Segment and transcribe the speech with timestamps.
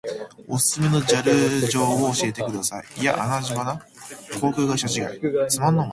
[0.47, 2.85] おすすめのジャル場を教えてください。
[2.99, 3.79] いやアナ場な。
[4.41, 5.19] 航空会社違い。